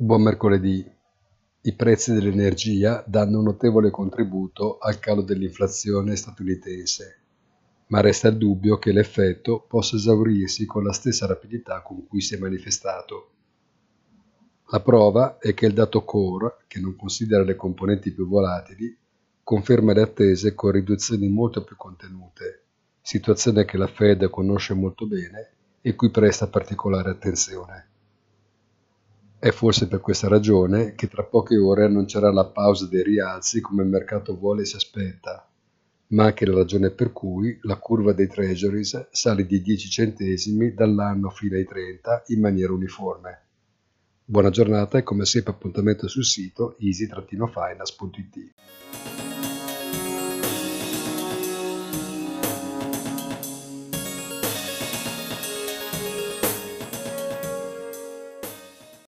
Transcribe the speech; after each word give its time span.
Buon 0.00 0.22
mercoledì. 0.22 0.88
I 1.60 1.74
prezzi 1.74 2.12
dell'energia 2.12 3.02
danno 3.04 3.38
un 3.38 3.44
notevole 3.46 3.90
contributo 3.90 4.78
al 4.78 5.00
calo 5.00 5.22
dell'inflazione 5.22 6.14
statunitense, 6.14 7.18
ma 7.88 8.00
resta 8.00 8.28
il 8.28 8.36
dubbio 8.36 8.78
che 8.78 8.92
l'effetto 8.92 9.66
possa 9.68 9.96
esaurirsi 9.96 10.66
con 10.66 10.84
la 10.84 10.92
stessa 10.92 11.26
rapidità 11.26 11.82
con 11.82 12.06
cui 12.06 12.20
si 12.20 12.36
è 12.36 12.38
manifestato. 12.38 13.30
La 14.70 14.78
prova 14.78 15.38
è 15.38 15.52
che 15.52 15.66
il 15.66 15.72
dato 15.72 16.04
core, 16.04 16.58
che 16.68 16.78
non 16.78 16.94
considera 16.94 17.42
le 17.42 17.56
componenti 17.56 18.12
più 18.12 18.28
volatili, 18.28 18.96
conferma 19.42 19.94
le 19.94 20.02
attese 20.02 20.54
con 20.54 20.70
riduzioni 20.70 21.28
molto 21.28 21.64
più 21.64 21.74
contenute, 21.76 22.66
situazione 23.02 23.64
che 23.64 23.76
la 23.76 23.88
Fed 23.88 24.30
conosce 24.30 24.74
molto 24.74 25.08
bene 25.08 25.54
e 25.80 25.96
cui 25.96 26.12
presta 26.12 26.46
particolare 26.46 27.10
attenzione. 27.10 27.88
È 29.40 29.52
forse 29.52 29.86
per 29.86 30.00
questa 30.00 30.26
ragione 30.26 30.96
che 30.96 31.06
tra 31.06 31.22
poche 31.22 31.56
ore 31.56 31.84
annuncerà 31.84 32.32
la 32.32 32.44
pausa 32.44 32.88
dei 32.88 33.04
rialzi 33.04 33.60
come 33.60 33.84
il 33.84 33.88
mercato 33.88 34.36
vuole 34.36 34.62
e 34.62 34.64
si 34.64 34.74
aspetta, 34.74 35.48
ma 36.08 36.24
anche 36.24 36.44
la 36.44 36.56
ragione 36.56 36.90
per 36.90 37.12
cui 37.12 37.56
la 37.62 37.76
curva 37.76 38.12
dei 38.12 38.26
treasuries 38.26 39.10
sale 39.12 39.46
di 39.46 39.62
10 39.62 39.88
centesimi 39.88 40.74
dall'anno 40.74 41.30
fino 41.30 41.54
ai 41.54 41.64
30 41.64 42.24
in 42.26 42.40
maniera 42.40 42.72
uniforme. 42.72 43.42
Buona 44.24 44.50
giornata 44.50 44.98
e 44.98 45.04
come 45.04 45.24
sempre 45.24 45.52
appuntamento 45.52 46.08
sul 46.08 46.24
sito 46.24 46.76
easy-finance.it. 46.80 48.54